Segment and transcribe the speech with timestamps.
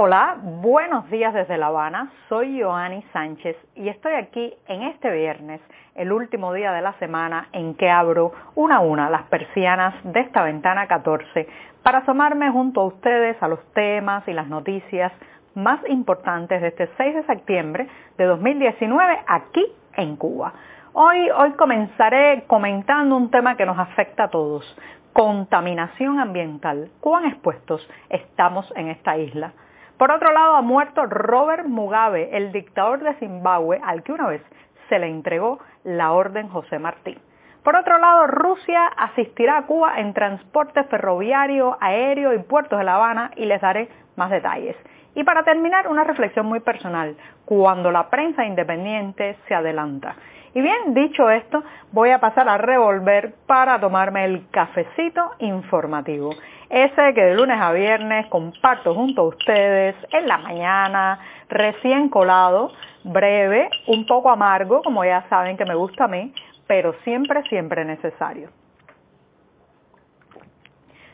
[0.00, 2.12] Hola, buenos días desde La Habana.
[2.28, 5.60] Soy Joanny Sánchez y estoy aquí en este viernes,
[5.96, 10.20] el último día de la semana en que abro una a una las persianas de
[10.20, 11.48] esta ventana 14
[11.82, 15.10] para asomarme junto a ustedes a los temas y las noticias
[15.56, 20.52] más importantes de este 6 de septiembre de 2019 aquí en Cuba.
[20.92, 24.64] Hoy, hoy comenzaré comentando un tema que nos afecta a todos,
[25.12, 26.88] contaminación ambiental.
[27.00, 29.54] ¿Cuán expuestos estamos en esta isla?
[29.98, 34.42] Por otro lado, ha muerto Robert Mugabe, el dictador de Zimbabue, al que una vez
[34.88, 37.18] se le entregó la Orden José Martí.
[37.64, 42.94] Por otro lado, Rusia asistirá a Cuba en transporte ferroviario, aéreo y puertos de La
[42.94, 44.76] Habana y les daré más detalles.
[45.16, 50.14] Y para terminar, una reflexión muy personal, cuando la prensa independiente se adelanta.
[50.58, 51.62] Y bien, dicho esto,
[51.92, 56.30] voy a pasar a revolver para tomarme el cafecito informativo
[56.68, 62.72] ese que de lunes a viernes comparto junto a ustedes en la mañana, recién colado,
[63.04, 66.34] breve, un poco amargo, como ya saben que me gusta a mí,
[66.66, 68.50] pero siempre, siempre necesario.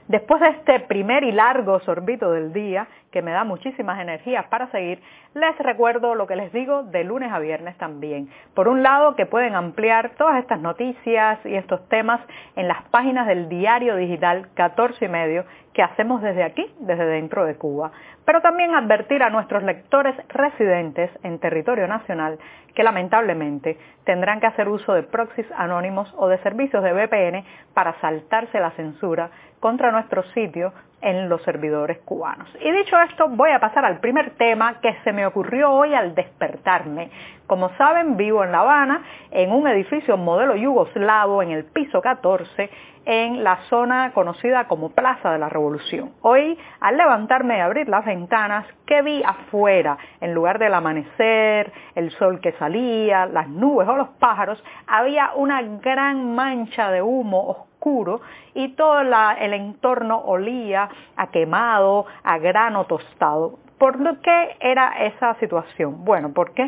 [0.09, 4.67] Después de este primer y largo sorbito del día, que me da muchísimas energías para
[4.73, 5.01] seguir,
[5.35, 8.29] les recuerdo lo que les digo de lunes a viernes también.
[8.55, 12.21] Por un lado, que pueden ampliar todas estas noticias y estos temas
[12.57, 17.45] en las páginas del diario digital 14 y medio que hacemos desde aquí, desde dentro
[17.45, 17.93] de Cuba.
[18.25, 22.39] Pero también advertir a nuestros lectores residentes en territorio nacional
[22.75, 27.95] que lamentablemente tendrán que hacer uso de proxies anónimos o de servicios de VPN para
[28.01, 30.73] saltarse la censura contra nuestro sitio
[31.05, 32.49] en los servidores cubanos.
[32.61, 36.15] Y dicho esto, voy a pasar al primer tema que se me ocurrió hoy al
[36.15, 37.11] despertarme.
[37.47, 42.71] Como saben, vivo en La Habana, en un edificio modelo yugoslavo, en el piso 14,
[43.05, 46.13] en la zona conocida como Plaza de la Revolución.
[46.23, 49.99] Hoy, al levantarme y abrir las ventanas, ¿qué vi afuera?
[50.23, 55.61] En lugar del amanecer, el sol que salía, las nubes o los pájaros, había una
[55.61, 57.67] gran mancha de humo
[58.55, 63.59] y todo el entorno olía a quemado, a grano tostado.
[63.79, 66.05] ¿Por qué era esa situación?
[66.05, 66.67] Bueno, porque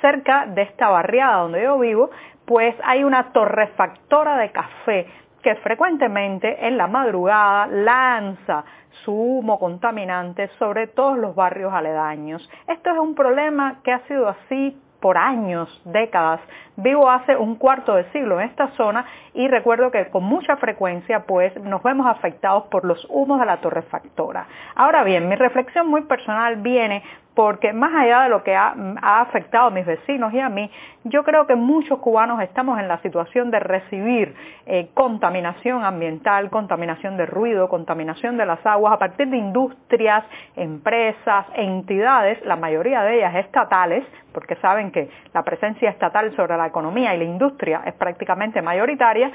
[0.00, 2.10] cerca de esta barriada donde yo vivo,
[2.46, 5.06] pues hay una torrefactora de café
[5.42, 8.64] que frecuentemente en la madrugada lanza
[9.04, 12.48] su humo contaminante sobre todos los barrios aledaños.
[12.66, 16.40] Esto es un problema que ha sido así por años, décadas.
[16.76, 19.04] Vivo hace un cuarto de siglo en esta zona
[19.34, 23.58] y recuerdo que con mucha frecuencia pues nos vemos afectados por los humos de la
[23.58, 24.46] torrefactora.
[24.74, 27.02] Ahora bien, mi reflexión muy personal viene
[27.34, 30.70] porque más allá de lo que ha, afectado a mis vecinos y a mí,
[31.04, 34.34] yo creo que muchos cubanos estamos en la situación de recibir
[34.66, 40.24] eh, contaminación ambiental, contaminación de ruido, contaminación de las aguas a partir de industrias,
[40.56, 46.66] empresas, entidades, la mayoría de ellas estatales, porque saben que la presencia estatal sobre la
[46.66, 49.30] economía y la industria es prácticamente mayoritaria,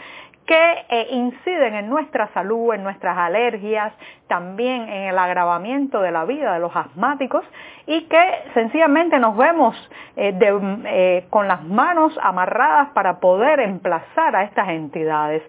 [0.45, 3.93] que eh, inciden en nuestra salud, en nuestras alergias,
[4.27, 7.45] también en el agravamiento de la vida de los asmáticos
[7.89, 8.23] y que
[8.53, 9.75] sencillamente nos vemos
[10.15, 15.41] eh, eh, con las manos amarradas para poder emplazar a estas entidades.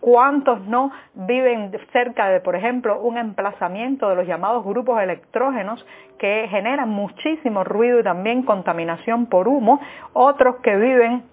[0.00, 5.84] ¿Cuántos no viven cerca de, por ejemplo, un emplazamiento de los llamados grupos electrógenos
[6.18, 9.80] que generan muchísimo ruido y también contaminación por humo?
[10.12, 11.24] Otros que viven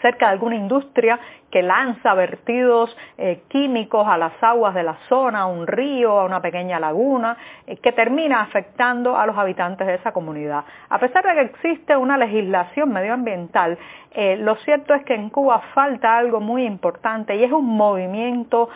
[0.00, 1.18] cerca de alguna industria
[1.50, 6.24] que lanza vertidos eh, químicos a las aguas de la zona, a un río, a
[6.24, 10.64] una pequeña laguna, eh, que termina afectando a los habitantes de esa comunidad.
[10.88, 13.78] A pesar de que existe una legislación medioambiental,
[14.12, 18.68] eh, lo cierto es que en Cuba falta algo muy importante y es un movimiento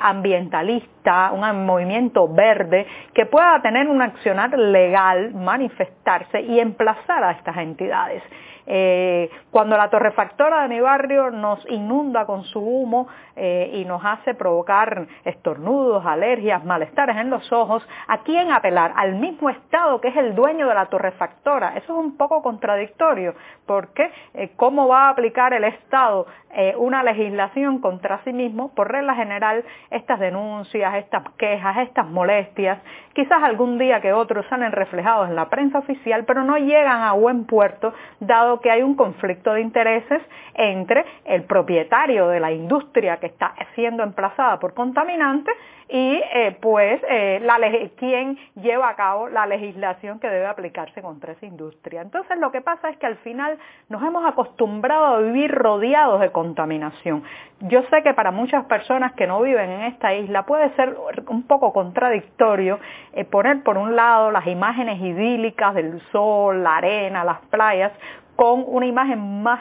[0.00, 7.56] ambientalista, un movimiento verde que pueda tener un accionar legal, manifestarse y emplazar a estas
[7.56, 8.22] entidades.
[8.66, 13.06] Cuando la torrefactora de mi barrio nos inunda con su humo
[13.36, 18.92] eh, y nos hace provocar estornudos, alergias, malestares en los ojos, ¿a quién apelar?
[18.96, 21.76] Al mismo Estado que es el dueño de la torrefactora.
[21.76, 23.34] Eso es un poco contradictorio,
[23.66, 28.74] porque eh, ¿cómo va a aplicar el Estado eh, una legislación contra sí mismo?
[28.74, 32.78] Por regla general, estas denuncias, estas quejas, estas molestias,
[33.12, 37.12] quizás algún día que otros salen reflejados en la prensa oficial, pero no llegan a
[37.12, 40.22] buen puerto, dado que hay un conflicto de intereses
[40.54, 45.54] entre el propietario de la industria que está siendo emplazada por contaminantes
[45.88, 47.56] y eh, pues eh, la
[47.96, 52.02] quien lleva a cabo la legislación que debe aplicarse contra esa industria.
[52.02, 53.58] Entonces lo que pasa es que al final
[53.88, 57.22] nos hemos acostumbrado a vivir rodeados de contaminación.
[57.60, 60.96] Yo sé que para muchas personas que no viven en esta isla puede ser
[61.28, 62.78] un poco contradictorio
[63.12, 67.92] eh, poner por un lado las imágenes idílicas del sol, la arena, las playas,
[68.36, 69.60] con una imagen más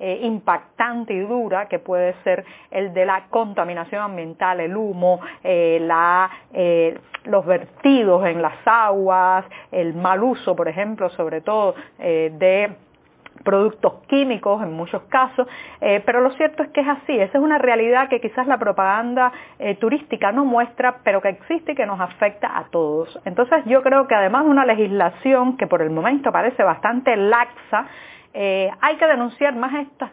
[0.00, 5.88] eh, impactante y dura que puede ser el de la contaminación ambiental, el humo, eh,
[6.52, 12.76] eh, los vertidos en las aguas, el mal uso, por ejemplo, sobre todo de
[13.44, 15.46] productos químicos en muchos casos,
[15.80, 19.32] pero lo cierto es que es así, esa es una realidad que quizás la propaganda
[19.80, 23.18] turística no muestra, pero que existe y que nos afecta a todos.
[23.24, 27.86] Entonces yo creo que además de una legislación que por el momento parece bastante laxa,
[28.34, 30.10] eh, hay que denunciar más estas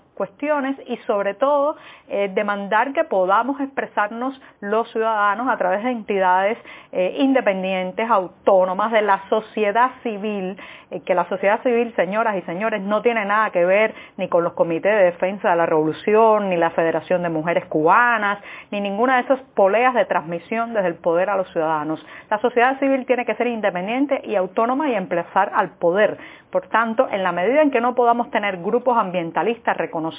[0.86, 1.76] y sobre todo
[2.08, 6.58] eh, demandar que podamos expresarnos los ciudadanos a través de entidades
[6.92, 10.58] eh, independientes, autónomas, de la sociedad civil,
[11.06, 14.54] que la sociedad civil, señoras y señores, no tiene nada que ver ni con los
[14.54, 18.40] comités de defensa de la revolución, ni la Federación de Mujeres Cubanas,
[18.72, 22.06] ni ninguna de esas poleas de transmisión desde el poder a los ciudadanos.
[22.30, 26.18] La sociedad civil tiene que ser independiente y autónoma y emplazar al poder.
[26.52, 30.11] Por tanto, en la medida en que no podamos tener grupos ambientalistas reconocidos,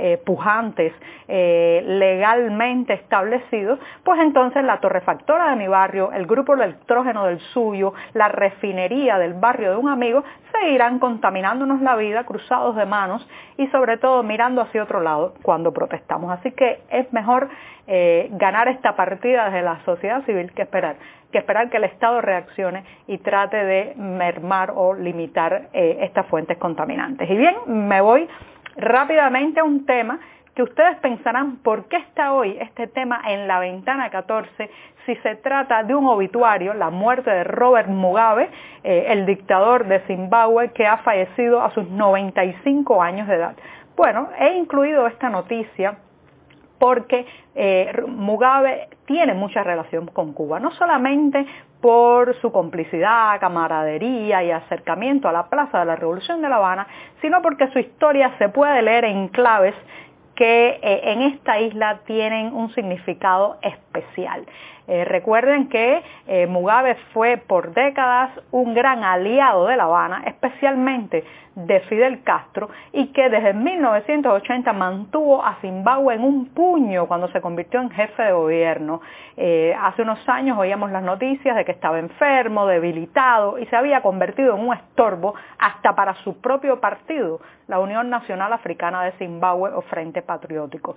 [0.00, 0.92] eh, pujantes,
[1.26, 7.94] eh, legalmente establecidos, pues entonces la torrefactora de mi barrio, el grupo electrógeno del suyo,
[8.14, 10.22] la refinería del barrio de un amigo,
[10.52, 15.72] seguirán contaminándonos la vida, cruzados de manos y sobre todo mirando hacia otro lado cuando
[15.72, 16.30] protestamos.
[16.30, 17.48] Así que es mejor
[17.88, 20.96] eh, ganar esta partida desde la sociedad civil que esperar
[21.32, 27.28] que esperar que el Estado reaccione y trate de mermar o limitar estas fuentes contaminantes.
[27.28, 28.26] Y bien, me voy
[28.78, 30.18] rápidamente a un tema
[30.54, 34.70] que ustedes pensarán por qué está hoy este tema en la ventana 14
[35.08, 38.50] si se trata de un obituario, la muerte de Robert Mugabe,
[38.84, 43.56] eh, el dictador de Zimbabue que ha fallecido a sus 95 años de edad.
[43.96, 45.96] Bueno, he incluido esta noticia
[46.78, 51.46] porque eh, Mugabe tiene mucha relación con Cuba, no solamente
[51.80, 56.86] por su complicidad, camaradería y acercamiento a la Plaza de la Revolución de La Habana,
[57.20, 59.74] sino porque su historia se puede leer en claves
[60.38, 64.46] que eh, en esta isla tienen un significado especial.
[64.86, 71.24] Eh, recuerden que eh, Mugabe fue por décadas un gran aliado de La Habana, especialmente
[71.56, 77.40] de Fidel Castro, y que desde 1980 mantuvo a Zimbabue en un puño cuando se
[77.40, 79.00] convirtió en jefe de gobierno.
[79.82, 84.54] Hace unos años oíamos las noticias de que estaba enfermo, debilitado y se había convertido
[84.54, 89.82] en un estorbo hasta para su propio partido, la Unión Nacional Africana de Zimbabue o
[89.82, 90.94] Frente Patriótico.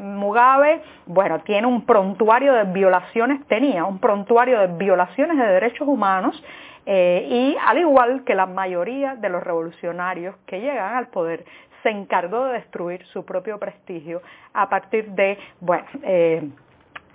[0.00, 6.42] Mugabe, bueno, tiene un prontuario de violaciones, tenía un prontuario de violaciones de derechos humanos
[6.86, 11.44] eh, y al igual que la mayoría de los revolucionarios que llegan al poder,
[11.82, 14.22] se encargó de destruir su propio prestigio
[14.54, 16.48] a partir de, bueno, eh,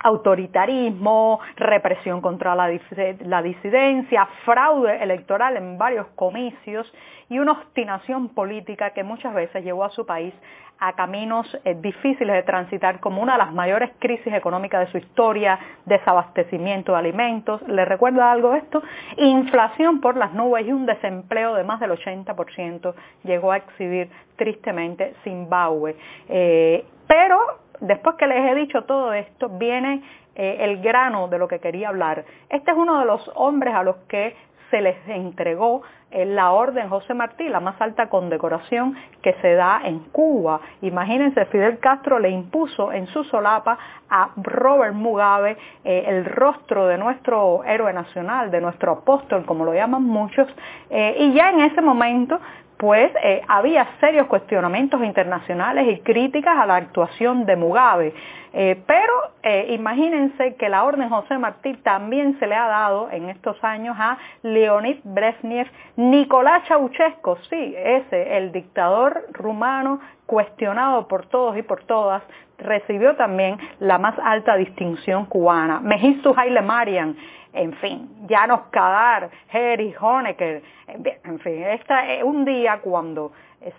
[0.02, 6.90] autoritarismo, represión contra la, disidencia, fraude electoral en varios comicios
[7.28, 10.34] y una obstinación política que muchas veces llevó a su país
[10.82, 14.96] a caminos eh, difíciles de transitar como una de las mayores crisis económicas de su
[14.96, 17.60] historia, desabastecimiento de alimentos.
[17.68, 18.82] ¿Le recuerda algo esto?
[19.18, 22.94] Inflación por las nubes y un desempleo de más del 80%
[23.24, 25.96] llegó a exhibir tristemente Zimbabue.
[26.30, 30.02] Eh, pero después que les he dicho todo esto, viene
[30.34, 32.24] eh, el grano de lo que quería hablar.
[32.48, 34.34] Este es uno de los hombres a los que
[34.70, 35.82] se les entregó
[36.12, 40.60] eh, la orden José Martí, la más alta condecoración que se da en Cuba.
[40.82, 43.76] Imagínense, Fidel Castro le impuso en su solapa
[44.08, 49.74] a Robert Mugabe eh, el rostro de nuestro héroe nacional, de nuestro apóstol, como lo
[49.74, 50.48] llaman muchos,
[50.88, 52.40] y ya en ese momento
[52.80, 53.12] pues
[53.46, 58.14] había serios cuestionamientos internacionales y críticas a la actuación de Mugabe.
[58.52, 63.28] Eh, pero eh, imagínense que la Orden José Martí también se le ha dado en
[63.28, 71.56] estos años a Leonid Brezhnev, Nicolás Ceausescu, sí, ese, el dictador rumano cuestionado por todos
[71.58, 72.22] y por todas,
[72.58, 75.80] recibió también la más alta distinción cubana.
[75.80, 77.14] Mengistu Haile Mariam,
[77.52, 83.32] en fin, Janos Kadar, Harry Honecker, en fin, esta es un día cuando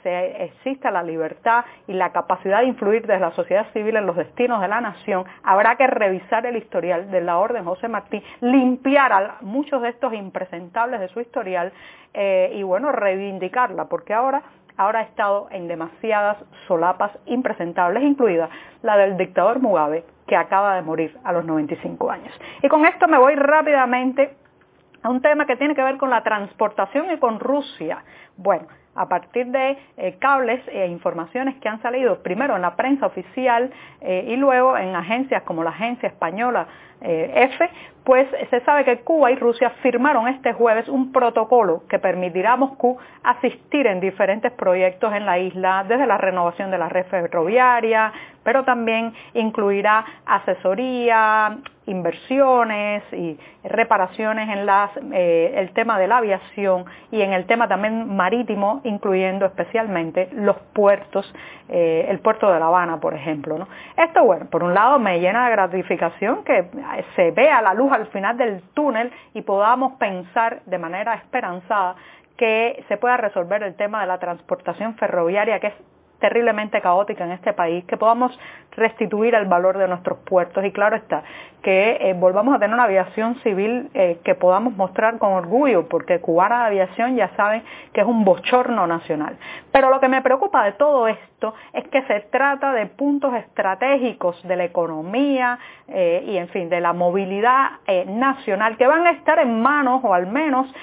[0.03, 4.15] se, exista la libertad y la capacidad de influir desde la sociedad civil en los
[4.15, 9.11] destinos de la nación, habrá que revisar el historial de la Orden José Martí, limpiar
[9.13, 11.71] a muchos de estos impresentables de su historial
[12.13, 14.41] eh, y bueno, reivindicarla, porque ahora
[14.77, 16.37] ahora ha estado en demasiadas
[16.67, 18.49] solapas impresentables, incluida
[18.81, 22.33] la del dictador Mugabe, que acaba de morir a los 95 años.
[22.63, 24.33] Y con esto me voy rápidamente
[25.03, 28.01] a un tema que tiene que ver con la transportación y con Rusia.
[28.37, 33.07] Bueno, a partir de eh, cables e informaciones que han salido primero en la prensa
[33.07, 36.65] oficial eh, y luego en agencias como la agencia española
[37.01, 37.69] eh, F,
[38.05, 42.57] pues se sabe que Cuba y Rusia firmaron este jueves un protocolo que permitirá a
[42.57, 48.13] Moscú asistir en diferentes proyectos en la isla, desde la renovación de la red ferroviaria,
[48.43, 51.57] pero también incluirá asesoría,
[51.87, 58.15] inversiones y reparaciones en eh, el tema de la aviación y en el tema también
[58.15, 61.33] marítimo, incluyendo especialmente los puertos,
[61.69, 63.67] eh, el puerto de La Habana, por ejemplo.
[63.97, 66.69] Esto, bueno, por un lado me llena de gratificación que
[67.15, 71.95] se vea la luz al final del túnel y podamos pensar de manera esperanzada
[72.37, 75.73] que se pueda resolver el tema de la transportación ferroviaria, que es
[76.21, 78.39] terriblemente caótica en este país, que podamos
[78.71, 81.23] restituir el valor de nuestros puertos y claro está,
[81.61, 86.19] que eh, volvamos a tener una aviación civil eh, que podamos mostrar con orgullo, porque
[86.19, 87.63] cubana de aviación ya saben
[87.93, 89.37] que es un bochorno nacional.
[89.71, 94.41] Pero lo que me preocupa de todo esto es que se trata de puntos estratégicos
[94.47, 97.71] de la economía eh, y en fin, de la movilidad
[98.07, 100.73] nacional que van a estar en manos o al menos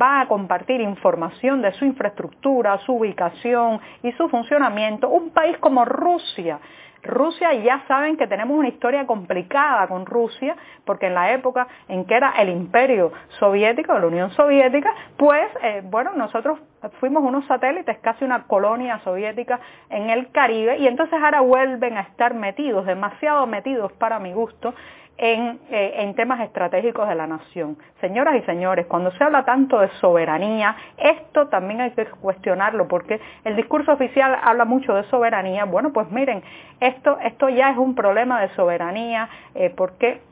[0.00, 5.84] va a compartir información de su infraestructura, su ubicación y su funcionamiento un país como
[5.84, 6.60] Rusia.
[7.02, 12.04] Rusia ya saben que tenemos una historia complicada con Rusia, porque en la época en
[12.04, 16.58] que era el imperio soviético, la Unión Soviética, pues eh, bueno, nosotros
[16.98, 22.02] fuimos unos satélites, casi una colonia soviética en el Caribe, y entonces ahora vuelven a
[22.02, 24.74] estar metidos, demasiado metidos para mi gusto,
[25.22, 25.58] eh,
[25.98, 27.76] en, temas estratégicos de la nación.
[28.00, 33.20] Señoras y señores, cuando se habla tanto de soberanía, esto también hay que cuestionarlo porque
[33.44, 35.66] el discurso oficial habla mucho de soberanía.
[35.66, 36.42] Bueno, pues miren,
[36.80, 40.22] esto, esto ya es un problema de soberanía eh, porque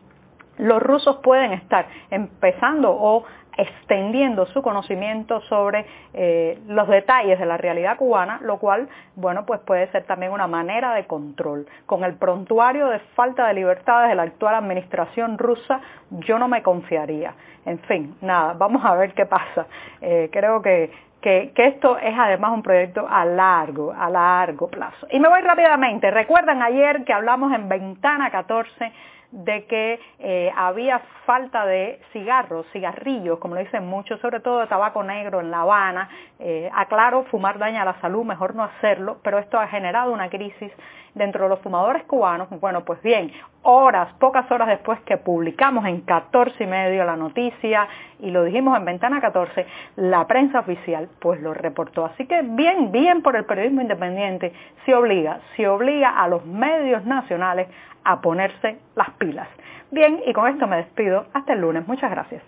[0.56, 3.24] los rusos pueden estar empezando o
[3.58, 5.84] extendiendo su conocimiento sobre
[6.14, 10.46] eh, los detalles de la realidad cubana, lo cual, bueno, pues puede ser también una
[10.46, 11.66] manera de control.
[11.84, 16.62] Con el prontuario de falta de libertades de la actual administración rusa, yo no me
[16.62, 17.34] confiaría.
[17.66, 19.66] En fin, nada, vamos a ver qué pasa.
[20.00, 25.08] Eh, creo que, que, que, esto es además un proyecto a largo, a largo plazo.
[25.10, 26.12] Y me voy rápidamente.
[26.12, 28.92] Recuerdan ayer que hablamos en Ventana 14
[29.30, 34.66] de que eh, había falta de cigarros, cigarrillos, como lo dicen muchos, sobre todo de
[34.66, 36.08] tabaco negro en La Habana.
[36.38, 40.30] Eh, aclaro, fumar daña a la salud, mejor no hacerlo, pero esto ha generado una
[40.30, 40.72] crisis
[41.14, 42.48] dentro de los fumadores cubanos.
[42.60, 43.30] Bueno, pues bien,
[43.62, 47.86] horas, pocas horas después que publicamos en 14 y medio la noticia
[48.20, 49.66] y lo dijimos en Ventana 14,
[49.96, 52.06] la prensa oficial pues lo reportó.
[52.06, 54.52] Así que bien, bien por el periodismo independiente,
[54.86, 57.68] se obliga, se obliga a los medios nacionales
[58.04, 59.48] a ponerse las pilas.
[59.90, 61.26] Bien, y con esto me despido.
[61.32, 61.86] Hasta el lunes.
[61.86, 62.42] Muchas gracias.